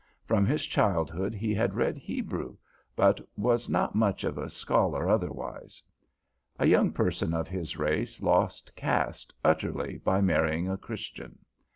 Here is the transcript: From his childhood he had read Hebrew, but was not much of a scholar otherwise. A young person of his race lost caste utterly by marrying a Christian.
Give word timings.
From 0.25 0.47
his 0.47 0.65
childhood 0.65 1.35
he 1.35 1.53
had 1.53 1.75
read 1.75 1.95
Hebrew, 1.95 2.57
but 2.95 3.21
was 3.37 3.69
not 3.69 3.93
much 3.93 4.23
of 4.23 4.35
a 4.39 4.49
scholar 4.49 5.07
otherwise. 5.07 5.83
A 6.57 6.65
young 6.65 6.91
person 6.91 7.35
of 7.35 7.47
his 7.47 7.77
race 7.77 8.19
lost 8.19 8.75
caste 8.75 9.31
utterly 9.45 9.99
by 9.99 10.19
marrying 10.19 10.67
a 10.67 10.75
Christian. 10.75 11.37